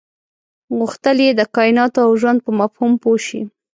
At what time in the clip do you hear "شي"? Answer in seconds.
3.27-3.41